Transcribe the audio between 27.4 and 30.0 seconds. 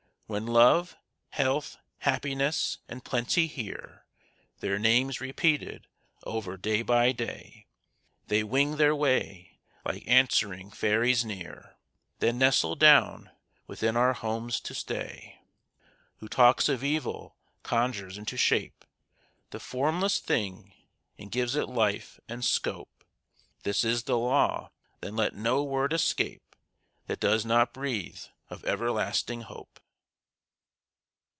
not breathe of everlasting hope.